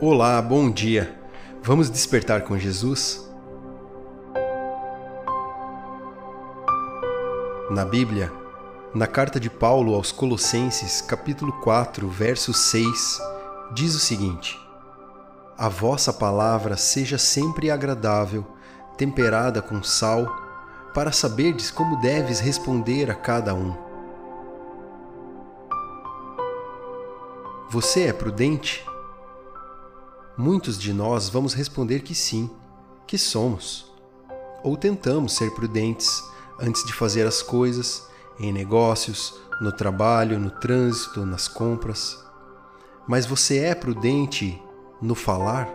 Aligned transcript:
Olá, 0.00 0.42
bom 0.42 0.72
dia. 0.72 1.16
Vamos 1.62 1.88
despertar 1.88 2.42
com 2.42 2.58
Jesus? 2.58 3.30
Na 7.70 7.84
Bíblia, 7.84 8.32
na 8.92 9.06
carta 9.06 9.38
de 9.38 9.48
Paulo 9.48 9.94
aos 9.94 10.10
Colossenses, 10.10 11.00
capítulo 11.00 11.52
4, 11.60 12.08
verso 12.08 12.52
6, 12.52 13.20
diz 13.72 13.94
o 13.94 14.00
seguinte: 14.00 14.58
A 15.56 15.68
vossa 15.68 16.12
palavra 16.12 16.76
seja 16.76 17.16
sempre 17.16 17.70
agradável, 17.70 18.44
temperada 18.98 19.62
com 19.62 19.80
sal, 19.80 20.26
para 20.92 21.12
saberdes 21.12 21.70
como 21.70 22.00
deves 22.00 22.40
responder 22.40 23.12
a 23.12 23.14
cada 23.14 23.54
um. 23.54 23.76
Você 27.70 28.08
é 28.08 28.12
prudente? 28.12 28.84
Muitos 30.36 30.76
de 30.76 30.92
nós 30.92 31.28
vamos 31.28 31.54
responder 31.54 32.00
que 32.00 32.12
sim, 32.12 32.50
que 33.06 33.16
somos. 33.16 33.92
Ou 34.64 34.76
tentamos 34.76 35.34
ser 35.34 35.52
prudentes 35.52 36.24
antes 36.60 36.84
de 36.84 36.92
fazer 36.92 37.24
as 37.24 37.40
coisas, 37.40 38.08
em 38.40 38.52
negócios, 38.52 39.38
no 39.60 39.70
trabalho, 39.70 40.40
no 40.40 40.50
trânsito, 40.50 41.24
nas 41.24 41.46
compras. 41.46 42.18
Mas 43.06 43.26
você 43.26 43.58
é 43.58 43.76
prudente 43.76 44.60
no 45.00 45.14
falar? 45.14 45.68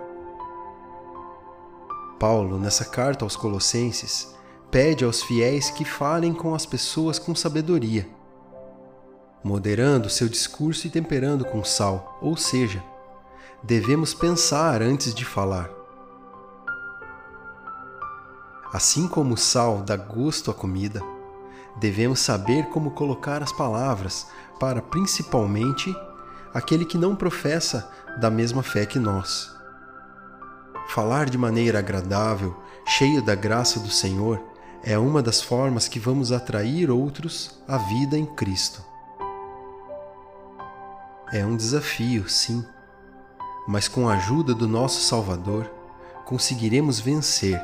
Paulo, 2.20 2.60
nessa 2.60 2.84
carta 2.84 3.24
aos 3.24 3.38
Colossenses, 3.38 4.36
pede 4.70 5.06
aos 5.06 5.24
fiéis 5.24 5.70
que 5.70 5.86
falem 5.86 6.34
com 6.34 6.54
as 6.54 6.66
pessoas 6.66 7.18
com 7.18 7.34
sabedoria, 7.34 8.06
moderando 9.42 10.10
seu 10.10 10.28
discurso 10.28 10.86
e 10.86 10.90
temperando 10.90 11.46
com 11.46 11.64
sal, 11.64 12.20
ou 12.22 12.36
seja, 12.36 12.84
devemos 13.62 14.14
pensar 14.14 14.82
antes 14.82 15.14
de 15.14 15.26
falar. 15.26 15.70
Assim 18.72 19.08
como 19.08 19.34
o 19.34 19.38
sal 19.38 19.82
dá 19.82 19.98
gosto 19.98 20.50
à 20.50 20.54
comida, 20.54 21.02
devemos 21.78 22.20
saber 22.20 22.70
como 22.70 22.92
colocar 22.92 23.44
as 23.44 23.52
palavras 23.52 24.28
para 24.60 24.82
principalmente 24.82 25.94
aquele 26.54 26.86
que 26.86 26.98
não 26.98 27.16
professa 27.16 27.92
da 28.20 28.30
mesma 28.30 28.64
fé 28.64 28.86
que 28.86 29.00
nós. 29.00 29.54
Falar 30.88 31.30
de 31.30 31.38
maneira 31.38 31.80
agradável, 31.80 32.56
cheia 32.86 33.22
da 33.22 33.36
graça 33.36 33.80
do 33.80 33.90
Senhor, 33.90 34.42
é 34.84 34.98
uma 34.98 35.22
das 35.22 35.42
formas 35.42 35.88
que 35.88 36.00
vamos 36.00 36.32
atrair 36.32 36.90
outros 36.90 37.60
à 37.68 37.78
vida 37.78 38.18
em 38.18 38.26
Cristo. 38.26 38.84
É 41.32 41.46
um 41.46 41.56
desafio, 41.56 42.28
sim 42.30 42.66
mas 43.68 43.88
com 43.88 44.10
a 44.10 44.14
ajuda 44.14 44.54
do 44.54 44.68
nosso 44.68 45.02
Salvador, 45.02 45.70
conseguiremos 46.26 47.00
vencer 47.00 47.60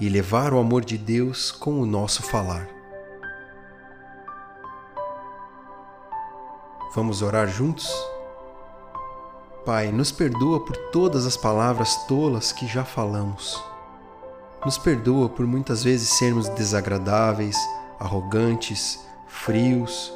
e 0.00 0.08
levar 0.08 0.52
o 0.52 0.58
amor 0.58 0.84
de 0.84 0.96
Deus 0.96 1.50
com 1.50 1.80
o 1.80 1.86
nosso 1.86 2.22
falar. 2.22 2.68
Vamos 6.94 7.20
orar 7.20 7.46
juntos? 7.46 7.90
Pai, 9.64 9.92
nos 9.92 10.12
perdoa 10.12 10.64
por 10.64 10.76
todas 10.90 11.26
as 11.26 11.36
palavras 11.36 11.96
tolas 12.06 12.52
que 12.52 12.66
já 12.66 12.84
falamos. 12.84 13.62
Nos 14.64 14.78
perdoa 14.78 15.28
por 15.28 15.46
muitas 15.46 15.82
vezes 15.82 16.08
sermos 16.10 16.48
desagradáveis, 16.48 17.56
arrogantes, 18.00 19.04
frios, 19.26 20.12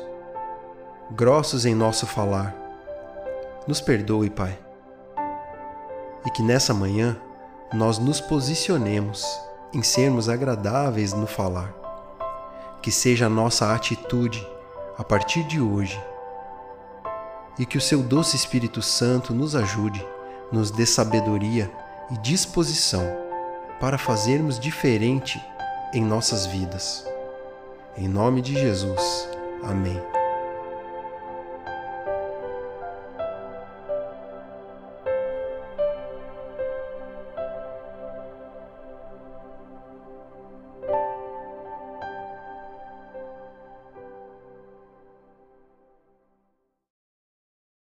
grossos 1.11 1.67
em 1.67 1.75
nosso 1.75 2.07
falar. 2.07 2.55
Nos 3.67 3.81
perdoe, 3.81 4.31
Pai 4.31 4.70
e 6.25 6.31
que 6.31 6.43
nessa 6.43 6.75
manhã 6.75 7.17
nós 7.73 7.99
nos 7.99 8.21
posicionemos 8.21 9.27
em 9.73 9.83
sermos 9.83 10.29
agradáveis 10.29 11.13
no 11.13 11.27
falar. 11.27 11.75
Que 12.83 12.91
seja 12.91 13.27
a 13.27 13.31
nossa 13.31 13.75
atitude 13.75 14.47
a 14.99 15.05
partir 15.05 15.45
de 15.45 15.61
hoje 15.61 16.01
e 17.59 17.67
que 17.67 17.77
o 17.77 17.81
seu 17.81 18.03
doce 18.03 18.37
Espírito 18.37 18.81
Santo 18.81 19.35
nos 19.35 19.55
ajude, 19.55 20.05
nos 20.51 20.71
dê 20.71 20.87
sabedoria 20.87 21.71
e 22.11 22.17
disposição 22.19 23.05
para 23.79 23.99
fazermos 23.99 24.59
diferente 24.59 25.41
em 25.93 26.03
nossas 26.03 26.47
vidas. 26.47 27.07
Em 27.97 28.09
nome 28.09 28.41
de 28.41 28.55
Jesus. 28.55 29.29
Amém. 29.63 30.20